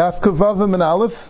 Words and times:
Daf 0.00 0.62
and 0.62 0.82
Aleph. 0.82 1.28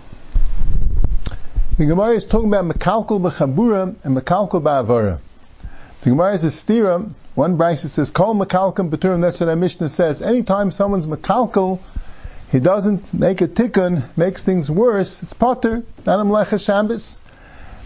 The 1.76 1.86
Gemara 1.86 2.10
is 2.10 2.24
talking 2.24 2.46
about 2.46 2.66
Mekalkal 2.66 3.20
b'chabura 3.20 4.04
and 4.04 4.16
Mekalkal 4.16 4.62
ba'avara. 4.62 5.18
The 6.02 6.10
Gemara 6.10 6.34
is 6.34 6.44
a 6.44 6.50
stira. 6.50 7.12
One 7.34 7.56
Bryce 7.56 7.90
says, 7.90 8.12
Call 8.12 8.36
Mekalkal 8.36 8.88
b'turim. 8.88 9.22
That's 9.22 9.40
what 9.40 9.48
our 9.48 9.56
Mishnah 9.56 9.88
says. 9.88 10.22
Anytime 10.22 10.70
someone's 10.70 11.06
Mekalkal, 11.06 11.80
he 12.52 12.60
doesn't 12.60 13.12
make 13.12 13.40
a 13.40 13.48
tikkun, 13.48 14.04
makes 14.16 14.44
things 14.44 14.70
worse, 14.70 15.20
it's 15.24 15.32
potter, 15.32 15.82
not 16.06 16.20
a 16.20 16.22
melecha 16.22 16.64
Shabbos. 16.64 17.20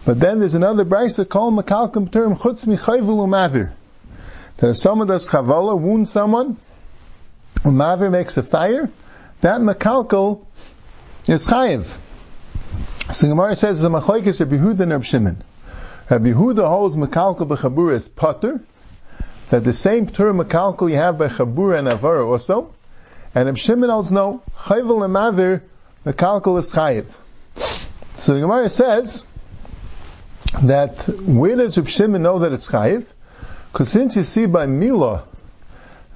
But 0.05 0.21
then 0.21 0.39
there's 0.39 0.55
another 0.55 0.85
that 0.85 1.27
call 1.30 1.51
Mekalkal 1.51 2.11
b'turim 2.11 2.37
chutz 2.37 2.66
michayvul 2.66 3.27
u'mavir. 3.27 3.73
That 4.59 4.69
if 4.69 4.77
someone 4.77 5.07
does 5.07 5.30
chavala, 5.30 5.80
wounds 5.80 6.11
someone, 6.11 6.59
Mavir 7.61 8.11
makes 8.11 8.37
a 8.37 8.43
fire, 8.43 8.91
that 9.41 9.62
Mekalkal 9.62 10.45
is 11.27 11.46
chayiv. 11.48 11.98
So 13.12 13.28
Gemara 13.28 13.56
says 13.56 13.80
the 13.82 13.88
machlekes 13.88 14.41
Rabbi 14.41 14.56
Yehuda 14.56 14.80
and 14.80 14.91
Rabbi 14.92 15.05
Shimon. 15.05 15.45
Rabbi 16.10 16.32
Yehuda 16.32 16.69
holds 16.69 16.96
Mekalkal 16.96 17.48
b'chabura 17.48 17.95
as 17.95 18.09
potter, 18.09 18.60
that 19.51 19.65
the 19.65 19.73
same 19.73 20.06
term 20.06 20.38
Mekalkal 20.38 20.91
you 20.91 20.96
have 20.96 21.18
by 21.18 21.29
chabura 21.29 21.79
and 21.79 21.88
avara 21.88 22.27
also, 22.27 22.74
and 23.34 23.46
Rabbi 23.46 23.59
Shimon 23.59 23.88
holds 23.88 24.12
no, 24.12 24.42
chayvel 24.56 25.05
and 25.05 25.15
mavir, 25.15 25.62
Mekalkal 26.05 26.59
is 26.59 26.73
chayiv. 26.73 27.06
So 28.16 28.34
the 28.34 28.41
Gemara 28.41 28.68
says 28.68 29.24
that 30.62 31.04
where 31.09 31.56
does 31.56 31.77
Rabbi 31.79 31.88
Shimon 31.88 32.23
know 32.23 32.41
that 32.41 32.52
it's 32.52 32.68
chayiv? 32.68 33.12
Because 33.73 33.88
since 33.88 34.16
you 34.16 34.24
see 34.24 34.46
by 34.46 34.66
Milah 34.66 35.24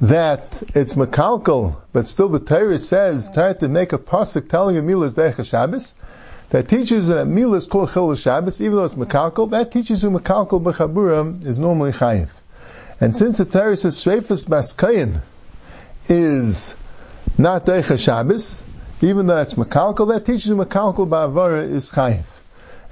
that 0.00 0.62
it's 0.74 0.94
Mekalkal, 0.94 1.76
but 1.92 2.06
still 2.06 2.28
the 2.28 2.38
Torah 2.38 2.78
says, 2.78 3.30
Torah 3.30 3.54
to 3.54 3.68
make 3.68 3.92
a 3.92 3.98
pasuk 3.98 4.48
telling 4.48 4.78
a 4.78 4.82
Milah 4.82 5.06
is 5.06 5.14
Deich 5.14 5.44
Shabbos, 5.44 5.96
that 6.50 6.68
teaches 6.68 7.08
that 7.08 7.18
a 7.18 7.24
Milah 7.24 7.56
is 7.56 7.66
called 7.66 7.92
Chil 7.92 8.14
Shabbos, 8.14 8.60
even 8.60 8.76
though 8.76 8.84
it's 8.84 8.94
Mekalkal, 8.94 9.50
that 9.50 9.72
teaches 9.72 10.02
you 10.02 10.10
Mekalkal 10.10 10.62
B'chabura 10.62 11.44
is 11.44 11.58
normally 11.58 11.90
Chayiv. 11.90 12.30
And 13.00 13.14
since 13.14 13.38
the 13.38 13.44
Torah 13.44 13.76
says 13.76 13.96
Shreifas 13.96 14.48
Baskayin 14.48 15.20
is 16.08 16.76
not 17.36 17.66
Deich 17.66 17.98
Shabbos, 17.98 18.62
even 19.00 19.26
though 19.26 19.38
it's 19.38 19.54
Mekalkal, 19.54 20.08
that 20.14 20.24
teaches 20.24 20.46
you 20.46 20.54
Mekalkal 20.54 21.08
Ba'avara 21.08 21.68
is 21.68 21.90
Chayiv. 21.90 22.24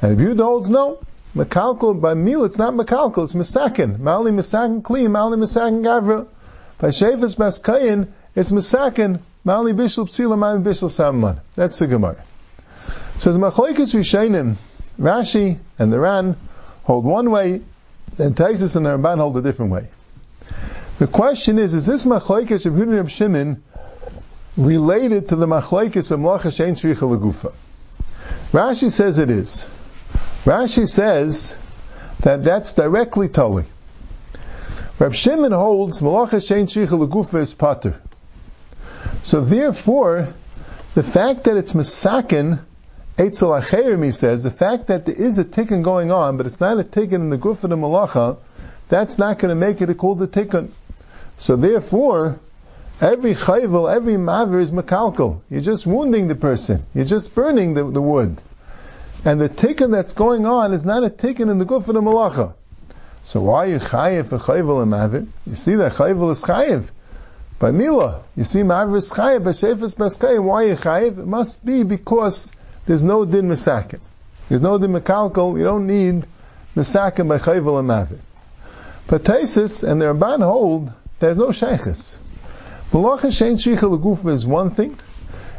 And 0.02 0.20
if 0.20 0.20
you 0.20 0.34
holds 0.34 0.70
no, 0.70 0.98
Mekalkal 1.36 2.00
by 2.00 2.14
Milah, 2.14 2.46
it's 2.46 2.58
not 2.58 2.74
Mekalkal, 2.74 3.24
it's 3.24 3.34
Mesakin. 3.34 4.00
Mali 4.00 4.32
Mesakin 4.32 4.82
Kli, 4.82 5.08
Mali 5.08 5.38
Mesakin 5.38 5.82
Gavra. 5.82 6.26
By 6.78 6.88
Shefes 6.88 7.36
Baskayin, 7.36 8.08
it's 8.34 8.52
Mesakin, 8.52 9.20
Mali 9.44 9.72
Bishul 9.72 10.06
Psila, 10.06 10.36
Mali 10.36 10.60
Bishul 10.60 10.90
Samman. 10.90 11.40
That's 11.54 11.78
the 11.78 11.86
Gemara. 11.86 12.22
So 13.18 13.32
the 13.32 13.38
Machlekes 13.38 13.94
Rishainim, 13.94 14.56
Rashi 15.00 15.58
and 15.78 15.90
the 15.90 15.98
Ran 15.98 16.36
hold 16.84 17.06
one 17.06 17.30
way, 17.30 17.62
and 18.18 18.36
Taisus 18.36 18.76
and 18.76 18.84
the 18.84 18.90
Ramban 18.90 19.18
hold 19.18 19.38
a 19.38 19.42
different 19.42 19.72
way. 19.72 19.88
The 20.98 21.06
question 21.06 21.58
is, 21.58 21.72
is 21.72 21.86
this 21.86 22.04
Machlekes 22.04 22.66
of 22.66 22.74
Yehuda 22.74 23.00
and 23.00 23.10
Shimon 23.10 23.62
related 24.58 25.30
to 25.30 25.36
the 25.36 25.46
Machlekes 25.46 26.10
of 26.10 26.20
Mlacha 26.20 26.50
Shein 26.52 26.72
Shricha 26.72 27.18
Lagufa? 27.18 27.54
Rashi 28.52 28.90
says 28.90 29.18
it 29.18 29.30
is. 29.30 29.66
Rashi 30.44 30.86
says 30.86 31.56
that 32.20 32.44
that's 32.44 32.72
directly 32.72 33.28
Toli. 33.28 33.64
Rab 34.98 35.12
Shimon 35.12 35.52
holds 35.52 36.00
Malacha 36.00 36.40
Shein 36.40 36.66
Legufa 36.66 37.40
is 37.40 37.52
Pater. 37.52 38.00
So 39.22 39.42
therefore, 39.42 40.32
the 40.94 41.02
fact 41.02 41.44
that 41.44 41.58
it's 41.58 41.74
Masakin, 41.74 42.60
Eitzel 43.18 43.60
Acherim, 43.60 44.02
he 44.02 44.10
says, 44.10 44.42
the 44.42 44.50
fact 44.50 44.86
that 44.86 45.04
there 45.04 45.14
is 45.14 45.36
a 45.36 45.44
tikkun 45.44 45.82
going 45.82 46.10
on, 46.10 46.38
but 46.38 46.46
it's 46.46 46.62
not 46.62 46.80
a 46.80 46.82
tikkun 46.82 47.12
in 47.12 47.28
the 47.28 47.36
Guf 47.36 47.62
of 47.62 47.68
the 47.68 47.76
Malacha, 47.76 48.38
that's 48.88 49.18
not 49.18 49.38
going 49.38 49.50
to 49.50 49.54
make 49.54 49.82
it 49.82 49.90
a 49.90 49.94
called 49.94 50.22
a 50.22 50.26
tikkun. 50.26 50.70
So 51.36 51.56
therefore, 51.56 52.40
every 52.98 53.34
chayvel, 53.34 53.94
every 53.94 54.14
maver 54.14 54.62
is 54.62 54.72
makalkal. 54.72 55.42
You're 55.50 55.60
just 55.60 55.86
wounding 55.86 56.28
the 56.28 56.34
person. 56.34 56.86
You're 56.94 57.04
just 57.04 57.34
burning 57.34 57.74
the, 57.74 57.84
the 57.84 58.00
wood. 58.00 58.40
And 59.26 59.38
the 59.38 59.50
tikkun 59.50 59.90
that's 59.90 60.14
going 60.14 60.46
on 60.46 60.72
is 60.72 60.86
not 60.86 61.04
a 61.04 61.10
tikkun 61.10 61.50
in 61.50 61.58
the 61.58 61.66
Guf 61.66 61.86
of 61.86 61.94
the 61.94 62.00
Malacha. 62.00 62.54
So 63.26 63.40
why 63.40 63.64
are 63.64 63.66
you 63.66 63.78
chayiv 63.80 64.26
for 64.26 64.38
chayvel 64.38 64.80
and 64.84 64.92
mavir? 64.92 65.26
You 65.48 65.56
see 65.56 65.74
that 65.74 65.90
chayvel 65.94 66.30
is 66.30 66.44
chayiv. 66.44 66.90
By 67.58 67.72
Mila, 67.72 68.22
you 68.36 68.44
see 68.44 68.60
mavir 68.60 68.96
is 68.98 69.10
chayiv, 69.10 69.42
by 69.42 69.50
shefes 69.50 69.96
baskayim, 69.96 70.44
why 70.44 70.62
are 70.62 70.68
you 70.68 70.76
chayiv? 70.76 71.18
It 71.18 71.26
must 71.26 71.66
be 71.66 71.82
because 71.82 72.52
there's 72.86 73.02
no 73.02 73.24
din 73.24 73.48
misakim. 73.48 73.98
There's 74.48 74.62
no 74.62 74.78
din 74.78 74.92
mekalkal, 74.92 75.58
you 75.58 75.64
don't 75.64 75.88
need 75.88 76.24
misakim 76.76 77.26
by 77.26 77.38
chayvel 77.38 77.80
and 77.80 77.88
mavir. 77.88 78.18
But 79.08 79.24
Taisis 79.24 79.82
and 79.82 80.00
the 80.00 80.06
Ramban 80.06 80.44
hold 80.44 80.92
there's 81.18 81.36
no 81.36 81.48
shaykhis. 81.48 82.18
Malacha 82.92 83.32
shein 83.32 83.54
shricha 83.54 83.98
legufa 83.98 84.30
is 84.30 84.46
one 84.46 84.70
thing, 84.70 84.96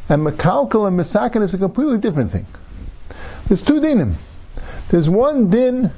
and 0.08 0.26
mekalkal 0.26 0.88
and 0.88 0.98
misakin 0.98 1.42
is 1.42 1.54
a 1.54 1.58
completely 1.58 1.98
different 1.98 2.32
thing. 2.32 2.46
There's 3.50 3.64
two 3.64 3.82
dinim. 3.82 4.14
There's 4.88 5.10
one 5.10 5.50
din 5.50 5.92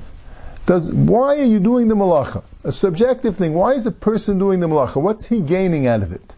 does, 0.70 0.94
why 0.94 1.40
are 1.40 1.46
you 1.46 1.60
doing 1.60 1.88
the 1.88 1.96
malacha? 1.96 2.44
A 2.64 2.72
subjective 2.72 3.38
thing. 3.38 3.56
Why 3.56 3.74
is 3.74 3.86
the 3.86 3.92
person 3.92 4.38
doing 4.38 4.60
the 4.60 4.68
malacha? 4.68 5.02
What's 5.02 5.26
he 5.26 5.42
gaining 5.42 5.88
out 5.88 6.04
of 6.04 6.12
it? 6.12 6.36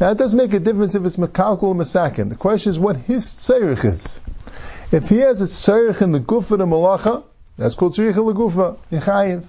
Now, 0.00 0.10
it 0.10 0.18
doesn't 0.18 0.36
make 0.36 0.52
a 0.52 0.58
difference 0.58 0.96
if 0.96 1.04
it's 1.04 1.14
makalkal 1.14 1.62
or 1.62 1.74
masakin. 1.76 2.28
The 2.28 2.34
question 2.34 2.70
is 2.70 2.80
what 2.80 2.96
his 2.96 3.24
tzarech 3.24 3.84
is. 3.84 4.20
If 4.90 5.08
he 5.08 5.18
has 5.18 5.42
a 5.42 5.44
tzarech 5.44 6.02
in 6.02 6.10
the 6.10 6.18
gufa 6.18 6.50
of 6.50 6.58
the 6.58 6.66
malacha, 6.66 7.22
that's 7.56 7.76
called 7.76 7.92
tzarech 7.92 8.14
legufa, 8.14 8.78
yichayiv. 8.90 9.44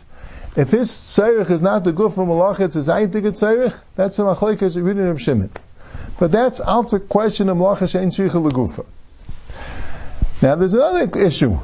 If 0.55 0.69
his 0.69 0.91
tzarech 0.91 1.49
is 1.49 1.63
not 1.63 1.83
the 1.83 1.91
gufa 1.91 2.23
malacha, 2.27 2.59
it's 2.65 2.75
his 2.75 2.87
aitik 2.87 3.23
tzarech, 3.23 3.73
that's 3.95 4.19
a 4.19 4.21
machlekes 4.21 4.79
reading 4.79 5.07
of 5.07 5.19
Shimon. 5.19 5.49
But 6.19 6.31
that's 6.31 6.59
also 6.59 6.97
a 6.97 6.99
question 6.99 7.49
of 7.49 7.57
malacha 7.57 7.89
shein 7.89 8.09
tzarech 8.09 8.51
legufa. 8.51 8.85
Now, 10.43 10.53
there's 10.53 10.75
another 10.75 11.19
issue. 11.19 11.57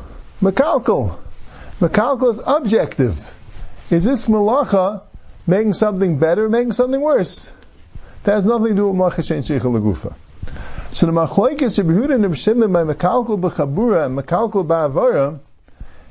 Makalkal. 1.79 2.31
Is 2.31 2.41
objective. 2.45 3.33
Is 3.91 4.03
this 4.03 4.27
malacha 4.27 5.03
making 5.45 5.73
something 5.73 6.17
better, 6.17 6.49
making 6.49 6.71
something 6.71 7.01
worse? 7.01 7.51
That 8.23 8.35
has 8.35 8.45
nothing 8.45 8.69
to 8.69 8.75
do 8.75 8.89
with 8.89 8.99
malacha 8.99 9.21
shein 9.23 9.39
sheicha 9.39 9.61
legufa. 9.61 10.15
So 10.91 11.05
the 11.05 11.11
machlekes 11.11 11.77
Yehuda 11.83 12.23
and 12.23 12.37
Shimon 12.37 12.71
by 12.71 12.83
mekalkal 12.83 13.39
b'chabura 13.39 14.05
and 14.05 14.17
mekalkal 14.17 14.65
ba'avara 14.65 15.39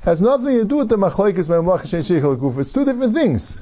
has 0.02 0.20
nothing 0.20 0.58
to 0.58 0.64
do 0.64 0.76
with 0.76 0.88
the 0.88 0.98
machlekes 0.98 1.48
by 1.48 1.56
malacha 1.56 1.86
shein 1.86 2.20
sheicha 2.20 2.36
legufa. 2.36 2.60
It's 2.60 2.72
two 2.72 2.84
different 2.84 3.14
things. 3.14 3.60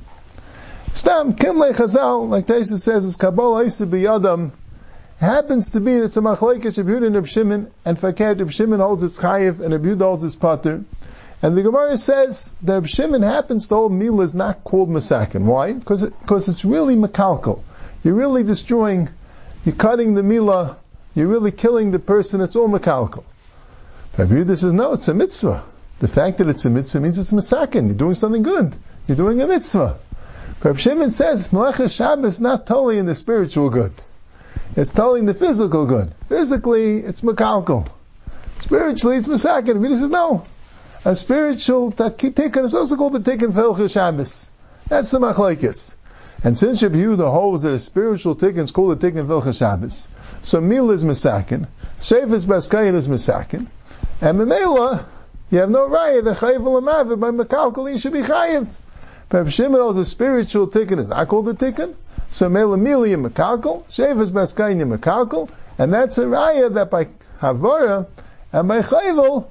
Stam 0.95 1.35
kim 1.35 1.57
chazal, 1.57 2.29
like 2.29 2.47
Taisa 2.47 2.79
says, 2.79 3.07
is 3.07 3.17
kabbalah 3.17 3.65
isa 3.65 3.87
biyadam. 3.87 4.51
Happens 5.19 5.71
to 5.71 5.81
be 5.81 5.95
that 5.95 6.05
it's 6.05 6.17
a 6.19 6.21
machlekes 6.21 6.83
Yehuda 6.83 7.17
and 7.17 7.29
Shimon, 7.29 7.71
and 7.85 7.99
fakir 7.99 8.51
Shimon 8.51 8.81
holds 8.81 9.03
its 9.03 9.19
chayiv 9.19 9.61
and 9.61 9.73
Yehuda 9.73 10.01
holds 10.01 10.25
its 10.25 10.37
pater. 10.37 10.85
And 11.43 11.57
the 11.57 11.63
Gemara 11.63 11.99
says 11.99 12.55
that 12.63 12.75
Reb 12.75 12.87
Shimon 12.87 13.23
happens 13.23 13.67
to 13.69 13.75
hold 13.75 13.93
meal 13.93 14.21
is 14.21 14.33
not 14.33 14.63
called 14.63 14.89
Masakin. 14.89 15.43
Why? 15.43 15.73
Because 15.73 16.05
it, 16.05 16.15
cause 16.25 16.49
it's 16.49 16.65
really 16.65 16.95
Makalkal. 16.95 17.61
You're 18.05 18.15
really 18.15 18.45
destroying, 18.45 19.09
you're 19.65 19.75
cutting 19.75 20.15
the 20.15 20.23
Mila, 20.23 20.77
you're 21.17 21.27
really 21.27 21.51
killing 21.51 21.91
the 21.91 21.99
person, 21.99 22.41
it's 22.41 22.55
all 22.55 22.69
Makalkal. 22.69 23.25
Rabbi 24.17 24.45
This 24.45 24.61
says, 24.61 24.73
no, 24.73 24.93
it's 24.93 25.09
a 25.09 25.15
mitzvah. 25.15 25.65
The 25.99 26.07
fact 26.07 26.39
that 26.39 26.49
it's 26.49 26.65
a 26.65 26.71
mitzvah 26.71 27.01
means 27.01 27.19
it's 27.19 27.33
Masakin. 27.33 27.87
You're 27.87 27.97
doing 27.97 28.15
something 28.15 28.43
good. 28.43 28.77
You're 29.09 29.17
doing 29.17 29.41
a 29.41 29.47
mitzvah. 29.49 29.99
Reb 30.63 30.79
Shimon 30.79 31.11
says, 31.11 31.49
Malacha 31.49 31.91
Shabbos 31.91 32.41
not 32.41 32.69
totally 32.69 32.99
in 32.99 33.07
the 33.07 33.17
spiritual 33.17 33.69
good. 33.71 33.93
It's 34.77 34.93
telling 34.93 35.27
the 35.27 35.35
physical 35.35 35.87
good. 35.87 36.15
Physically, 36.29 36.99
it's 36.99 37.21
Makalkal. 37.21 37.89
Spiritually, 38.61 39.17
it's 39.17 39.27
Masakin. 39.27 39.83
Rabbi 39.83 39.95
says, 39.95 40.11
no, 40.11 40.47
a 41.05 41.17
spiritual 41.17 41.93
tikkun 41.93 42.65
is 42.65 42.75
also 42.75 42.97
called 42.97 43.13
the 43.15 43.21
tikkun 43.21 43.53
for. 43.53 43.77
That's 44.89 45.11
the 45.11 45.19
machlekes. 45.19 45.95
And 46.45 46.59
since 46.59 46.83
Rabbi 46.83 46.97
Yehuda 46.97 47.31
holds 47.31 47.63
that 47.63 47.73
a 47.73 47.79
spiritual 47.79 48.37
tikkun 48.37 48.59
is 48.59 48.73
called 48.73 48.99
the 48.99 49.11
tikkun 49.11 49.27
for 49.27 50.13
so 50.43 50.61
mil 50.61 50.91
is 50.91 51.05
misakin, 51.05 51.69
shefes 52.01 52.45
baskayin 52.45 52.95
is 52.95 53.09
misakin, 53.09 53.67
and 54.21 54.39
memela, 54.39 55.05
you 55.51 55.59
have 55.59 55.71
no 55.71 55.89
raya, 55.89 56.25
the 56.25 56.35
chayiv 56.35 56.65
l'mavid, 56.65 57.21
by 57.21 57.31
mekalkal, 57.31 57.91
you 57.91 57.99
should 57.99 58.13
be 58.13 58.23
chayiv. 58.23 58.67
But 59.29 59.51
Shimon 59.51 59.81
holds 59.81 59.99
a 59.99 60.05
spiritual 60.05 60.69
tikkun 60.69 60.99
is 60.99 61.09
not 61.09 61.29
called 61.29 61.49
a 61.49 61.55
tikkun, 61.55 61.95
so 62.31 62.49
mela 62.49 62.77
mili 62.77 63.15
mekalkal, 63.15 63.85
shefes 63.85 64.31
baskayin 64.31 64.97
mekalkal, 64.97 65.49
and 65.79 65.93
that's 65.93 66.19
a 66.19 66.25
raya 66.25 66.75
that 66.75 66.91
by 66.91 67.09
havara, 67.41 68.07
and 68.53 68.69
by 68.69 68.83
chayiv, 68.83 69.49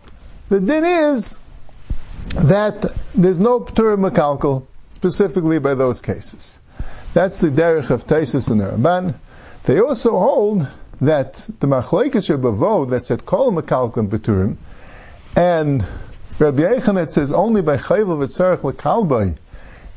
the 0.51 0.59
din 0.59 0.83
is 0.83 1.39
that 2.36 2.81
there's 3.15 3.39
no 3.39 3.62
Ptur 3.62 3.95
Makalkal, 3.98 4.65
specifically 4.92 5.59
by 5.59 5.75
those 5.75 6.01
cases. 6.01 6.59
That's 7.13 7.39
the 7.39 7.48
derech 7.48 7.89
of 7.89 8.06
Taisus 8.06 8.51
and 8.51 8.59
the 8.59 8.65
Ramban. 8.65 9.15
They 9.63 9.80
also 9.80 10.19
hold 10.19 10.68
that 11.00 11.36
the 11.62 11.68
machlekes 11.68 12.27
Bavo 12.42 12.83
that 12.89 13.06
said 13.06 13.25
kol 13.25 13.53
mekalkan 13.53 14.09
beturim, 14.09 14.57
and 15.38 15.88
Rabbi 16.38 16.63
Yechanan 16.63 17.09
says 17.09 17.31
only 17.31 17.62
by 17.62 17.77
chayvel 17.77 18.18
v'tzarech 18.18 18.57
lekalbay, 18.57 19.38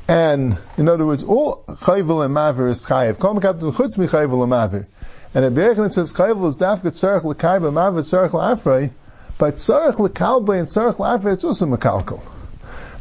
and 0.06 0.56
in 0.78 0.88
other 0.88 1.04
words, 1.04 1.24
all 1.24 1.64
chayvel 1.66 2.24
and 2.24 2.32
maver 2.32 2.70
is 2.70 2.86
chayev. 2.86 3.18
Kol 3.18 3.34
mekalkan 3.34 3.72
chutz 3.72 3.98
mi 3.98 4.06
chayvel 4.06 4.44
and 4.44 4.52
maver. 4.52 4.86
And 5.34 5.44
Rabbi 5.44 5.74
Yechanan 5.74 5.92
says 5.92 6.12
chayvel 6.12 6.46
is 6.46 6.58
dafka 6.58 6.92
tzarech 6.92 7.22
lekayba, 7.22 7.72
maver 7.72 8.02
tzarech 8.02 8.30
leafrei. 8.30 8.92
By 9.36 9.50
tzarech 9.50 9.94
lekalbay 9.94 10.58
and 10.58 10.68
tzarech 10.68 10.96
leafrei, 10.96 11.32
it's 11.32 11.44
also 11.44 11.66
mekalkal. 11.66 12.20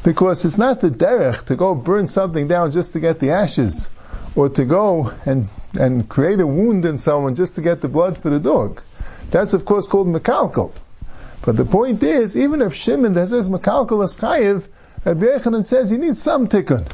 Because 0.04 0.44
it's 0.46 0.58
not 0.58 0.82
the 0.82 0.90
derech 0.90 1.46
to 1.46 1.56
go 1.56 1.76
burn 1.76 2.08
something 2.08 2.48
down 2.48 2.72
just 2.72 2.94
to 2.94 3.00
get 3.00 3.20
the 3.20 3.32
ashes, 3.32 3.88
or 4.36 4.50
to 4.50 4.66
go 4.66 5.14
and, 5.26 5.48
and 5.80 6.10
create 6.10 6.40
a 6.40 6.48
wound 6.48 6.86
in 6.86 6.98
someone 6.98 7.36
just 7.36 7.56
to 7.56 7.62
get 7.62 7.82
the 7.82 7.88
blood 7.88 8.18
for 8.18 8.30
the 8.30 8.40
dog. 8.40 8.82
That's 9.30 9.54
of 9.54 9.66
course 9.66 9.88
called 9.88 10.08
mekalkal. 10.08 10.72
But 11.44 11.58
the 11.58 11.66
point 11.66 12.02
is, 12.04 12.38
even 12.38 12.62
if 12.62 12.74
Shimon 12.74 13.14
that 13.14 13.28
says 13.28 13.50
mekalkal 13.50 14.04
as 14.04 14.18
chayiv, 14.18 14.68
Rabbi 15.06 15.26
Yechanan 15.26 15.66
says 15.66 15.90
he 15.90 15.98
needs 15.98 16.22
some 16.22 16.48
tikkun. 16.48 16.90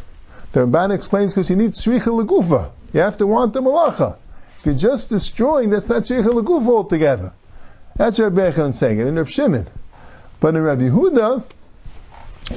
The 0.51 0.61
Ramban 0.61 0.93
explains 0.95 1.33
because 1.33 1.49
you 1.49 1.55
need 1.55 1.71
shricha 1.71 2.25
legufa. 2.25 2.71
You 2.91 3.01
have 3.01 3.19
to 3.19 3.27
want 3.27 3.53
the 3.53 3.61
malacha. 3.61 4.17
If 4.59 4.65
you're 4.65 4.75
just 4.75 5.09
destroying, 5.09 5.69
that's 5.69 5.89
not 5.89 6.03
shricha 6.03 6.25
legufa 6.25 6.67
altogether. 6.67 7.33
That's 7.99 8.17
Rabbi 8.17 8.49
Yechanan 8.49 8.73
saying 8.73 9.01
it 9.01 9.07
in 9.07 9.15
Rabbi 9.15 9.29
Shimon. 9.29 9.67
But 10.39 10.55
in 10.55 10.63
Rabbi 10.63 10.83
Yehuda, 10.83 11.43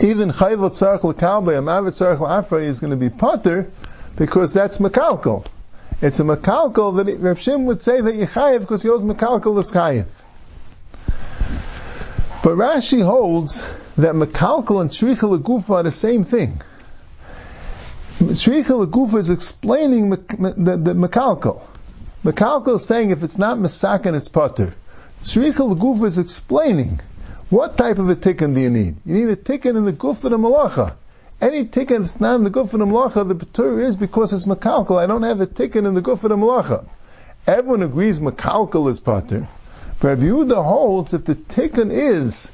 even 0.01 0.31
chayvot 0.31 0.71
tzarech 0.71 1.01
lekalbe, 1.01 1.59
amavet 1.59 1.89
tzarech 1.89 2.19
leafra 2.19 2.63
is 2.63 2.79
going 2.79 2.93
to 2.93 2.97
be 2.97 3.11
potter 3.11 3.69
because 4.15 4.55
that's 4.55 4.79
makalkal. 4.79 5.45
It's 6.01 6.21
a 6.21 6.23
makalkal 6.23 7.05
that 7.05 7.19
Reb 7.19 7.39
Shim 7.39 7.65
would 7.65 7.81
say 7.81 8.01
that 8.01 8.15
Yechayev 8.15 8.61
because 8.61 8.85
he 8.85 8.89
owes 8.89 9.05
makalkal 9.05 9.59
is 9.59 9.73
chayev. 9.73 10.07
But 12.45 12.55
Rashi 12.55 13.05
holds 13.05 13.65
that 13.97 14.15
makalkal 14.15 14.81
and 14.81 14.91
shricha 14.91 15.37
legufa 15.37 15.71
are 15.71 15.83
the 15.83 15.91
same 15.91 16.23
thing. 16.23 16.63
Shricha 18.21 18.87
legufa 18.87 19.19
is 19.19 19.31
explaining 19.31 20.11
the, 20.11 20.17
the. 20.19 20.95
Makalkal 20.95 22.77
is 22.77 22.87
saying 22.87 23.11
if 23.11 23.25
it's 23.25 23.39
not 23.39 23.59
masakan, 23.59 24.15
it's 24.15 24.29
potter. 24.29 24.73
Shricha 25.23 25.73
legufa 25.73 26.07
is 26.07 26.19
explaining 26.19 26.99
what 27.49 27.77
type 27.79 27.99
of 27.99 28.11
a 28.11 28.17
tikkun 28.17 28.55
do 28.55 28.61
you 28.61 28.71
need? 28.71 28.97
You 29.07 29.15
need 29.15 29.29
a 29.29 29.37
tikkun 29.37 29.77
in 29.77 29.85
the 29.85 29.93
guf 29.93 30.25
of 30.25 30.31
the 30.31 30.37
malacha. 30.37 30.95
Any 31.41 31.65
tikkun 31.65 32.01
that's 32.01 32.21
not 32.21 32.35
in 32.35 32.43
the 32.43 32.51
guf 32.51 32.73
of 32.73 32.81
the 32.81 32.87
malacha, 32.87 33.29
the 33.29 33.37
patur 33.37 33.81
is 33.81 33.95
because 33.95 34.33
it's 34.33 34.47
makalkal. 34.47 34.99
I 34.99 35.07
don't 35.07 35.23
have 35.23 35.41
a 35.41 35.47
tikkun 35.47 35.87
in 35.87 35.95
the 35.95 36.03
guf 36.03 36.25
of 36.25 36.31
the 36.31 36.37
malacha. 36.37 36.85
Everyone 37.47 37.85
agrees 37.85 38.19
makalkal 38.19 38.89
is 38.89 38.99
patur. 38.99 39.47
But 40.01 40.09
Rabbi 40.09 40.23
Yehuda 40.23 40.65
holds 40.65 41.15
if 41.15 41.25
the 41.25 41.37
tikkun 41.37 41.93
is 41.93 42.51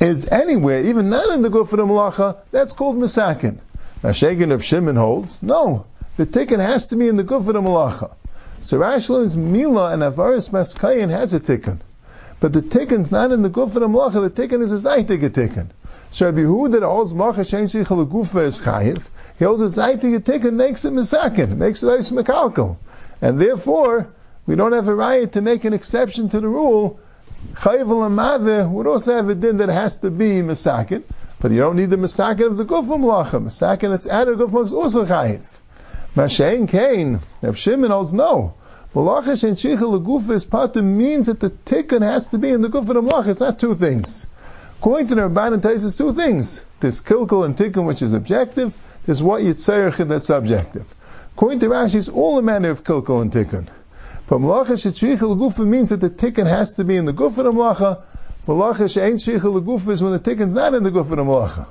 is 0.00 0.26
anywhere, 0.26 0.84
even 0.84 1.10
not 1.10 1.34
in 1.34 1.42
the 1.42 1.50
guf 1.50 1.70
of 1.70 1.76
the 1.76 1.84
malacha, 1.84 2.38
that's 2.50 2.72
called 2.72 2.96
misakin. 2.96 3.58
Now 4.02 4.10
Shagan 4.10 4.52
of 4.52 4.64
Shimon 4.64 4.96
holds, 4.96 5.42
no, 5.42 5.84
the 6.16 6.24
tikkun 6.24 6.60
has 6.60 6.88
to 6.88 6.96
be 6.96 7.08
in 7.08 7.16
the 7.16 7.24
guf 7.24 7.40
of 7.40 7.46
the 7.46 7.60
malacha. 7.60 8.12
So 8.60 8.78
Rashi 8.78 9.10
learns 9.10 9.36
Mila 9.36 9.92
and 9.92 10.02
Avaris 10.02 10.50
Maskayin 10.50 11.10
has 11.10 11.32
a 11.32 11.40
tikkun. 11.40 11.78
But 12.40 12.52
the 12.52 12.62
tikkun's 12.62 13.10
not 13.10 13.32
in 13.32 13.42
the 13.42 13.50
guf 13.50 13.74
of 13.74 14.12
the 14.12 14.30
tikkun 14.30 14.62
is 14.62 14.72
a 14.72 14.76
zaytik 14.76 15.28
tikkun. 15.30 15.68
So 16.10 16.26
Rabbi 16.26 16.40
Yehuda 16.40 16.82
holds 16.82 17.14
macha 17.14 17.40
shein 17.40 17.64
shichel 17.64 18.08
gufa 18.08 18.42
is 18.42 18.60
chayiv. 18.60 19.06
He 19.38 19.44
holds 19.44 19.62
a 19.62 19.66
zaytik 19.66 20.20
tikkun 20.20 20.54
makes 20.54 20.84
it 20.84 20.92
misakin, 20.92 21.56
makes 21.56 21.82
it 21.82 21.88
ice 21.88 22.10
mekalkal. 22.10 22.76
And 23.22 23.40
therefore, 23.40 24.08
we 24.46 24.56
don't 24.56 24.72
have 24.72 24.88
a 24.88 24.94
right 24.94 25.30
to 25.32 25.40
make 25.40 25.64
an 25.64 25.72
exception 25.72 26.28
to 26.30 26.40
the 26.40 26.48
rule. 26.48 27.00
Chayiv 27.54 27.88
al 27.90 28.68
would 28.70 28.86
also 28.86 29.14
have 29.14 29.28
a 29.28 29.34
din 29.34 29.58
that 29.58 29.68
has 29.68 29.98
to 29.98 30.10
be 30.10 30.40
misakin, 30.42 31.04
but 31.40 31.52
you 31.52 31.58
don't 31.58 31.76
need 31.76 31.90
the 31.90 31.96
misakin 31.96 32.46
of 32.46 32.56
the 32.56 32.64
guf 32.64 32.80
of 32.80 33.00
malacha. 33.00 33.42
Misakin 33.42 33.90
that's 33.90 34.06
added 34.06 34.38
guf 34.38 34.64
is 34.64 34.72
also 34.72 35.04
chayiv. 35.04 35.42
Mashain 36.18 36.66
Kain, 36.66 37.20
Rav 37.42 37.56
Shimon 37.56 37.92
holds 37.92 38.12
no. 38.12 38.54
Malacha 38.92 39.40
and 39.44 39.56
Shicha 39.56 40.30
is 40.32 40.44
patim 40.44 40.96
means 40.96 41.26
that 41.26 41.38
the 41.38 41.48
tikkun 41.48 42.02
has 42.02 42.26
to 42.28 42.38
be 42.38 42.50
in 42.50 42.60
the 42.60 42.68
gufa 42.68 42.96
of 42.96 43.04
Malacha. 43.04 43.28
It's 43.28 43.38
not 43.38 43.60
two 43.60 43.72
things. 43.74 44.26
According 44.80 45.06
to 45.06 45.14
the 45.14 45.20
Ramban 45.20 45.54
and 45.54 45.96
two 45.96 46.12
things. 46.12 46.64
There's 46.80 47.02
kilkul 47.02 47.44
and 47.44 47.56
tikkun, 47.56 47.86
which 47.86 48.02
is 48.02 48.14
objective. 48.14 48.74
There's 49.06 49.22
what 49.22 49.42
yitzayach 49.42 50.08
that's 50.08 50.26
subjective. 50.26 50.92
According 51.36 51.60
to 51.60 51.66
Rashi, 51.66 51.94
it's 51.94 52.08
all 52.08 52.36
a 52.36 52.42
matter 52.42 52.70
of 52.70 52.82
kilkul 52.82 53.22
and 53.22 53.30
tikkun. 53.30 53.68
But 54.26 54.40
Malacha 54.40 54.72
Shicha 54.72 55.18
Lagufa 55.18 55.64
means 55.64 55.90
that 55.90 56.00
the 56.00 56.10
tikkun 56.10 56.48
has 56.48 56.72
to 56.72 56.84
be 56.84 56.96
in 56.96 57.04
the 57.04 57.12
gufa 57.12 57.46
of 57.46 57.54
Malacha. 57.54 58.02
Malacha 58.48 58.92
She'ain 58.92 59.18
Shicha 59.18 59.60
Lagufa 59.60 59.90
is 59.90 60.02
when 60.02 60.10
the 60.10 60.18
tikkun's 60.18 60.52
not 60.52 60.74
in 60.74 60.82
the 60.82 60.90
gufa 60.90 61.12
of 61.12 61.18
Malacha. 61.18 61.68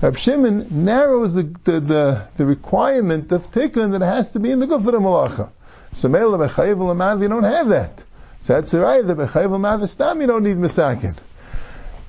Rab 0.00 0.16
Shimon 0.16 0.84
narrows 0.84 1.34
the, 1.34 1.42
the, 1.42 1.80
the, 1.80 2.28
the, 2.36 2.46
requirement 2.46 3.30
of 3.30 3.50
tikkun 3.52 3.92
that 3.92 4.00
has 4.00 4.30
to 4.30 4.40
be 4.40 4.50
in 4.50 4.58
the 4.58 4.66
gufa 4.66 4.88
of 4.88 5.02
Malacha. 5.02 5.50
So 5.92 6.08
Mela 6.08 6.38
Bechayiv 6.38 6.76
Lamav, 6.78 7.22
you 7.22 7.28
don't 7.28 7.44
have 7.44 7.68
that. 7.68 8.02
So 8.40 8.54
that's 8.54 8.74
right, 8.74 9.06
the 9.06 9.14
Bechayiv 9.14 9.50
Lamav 9.50 9.86
Stam, 9.88 10.20
you 10.20 10.26
don't 10.26 10.42
need 10.42 10.56
Masakin. 10.56 11.16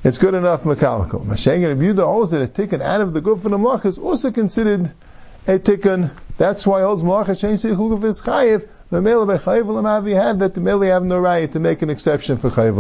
It's 0.03 0.18
good 0.18 0.33
enough 0.33 0.63
Makalikal. 0.63 1.25
Mashang 1.25 1.69
and 1.69 1.81
Yehuda 1.81 2.03
holds 2.03 2.31
that 2.31 2.41
a 2.41 2.47
tikkun 2.47 2.81
out 2.81 3.01
of 3.01 3.13
the 3.13 3.21
guf 3.21 3.45
and 3.45 3.53
the 3.53 3.88
is 3.88 3.97
also 3.97 4.31
considered 4.31 4.91
a 5.47 5.59
tikkun. 5.59 6.12
That's 6.38 6.65
why 6.65 6.81
holds 6.81 7.03
malach 7.03 7.39
change 7.39 7.62
to 7.62 7.75
chuguf 7.75 8.03
is 8.03 8.21
chayiv. 8.21 8.68
The 8.89 9.01
mele 9.01 9.25
by 9.25 9.38
chayiv 9.38 9.68
l'mav 9.68 10.12
had 10.13 10.39
that 10.39 10.56
the 10.56 10.62
mele 10.62 10.81
have 10.81 11.06
no 11.06 11.19
right 11.19 11.51
to 11.51 11.59
make 11.59 11.81
an 11.81 11.89
exception 11.89 12.38
for 12.38 12.50
chayiv 12.50 12.75